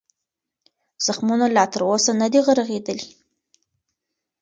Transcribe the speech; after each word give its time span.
زخمونه 1.05 1.45
لا 1.55 1.63
تر 1.73 1.81
اوسه 1.89 2.11
نه 2.21 2.27
دي 2.31 2.39
رغېدلي. 2.59 3.09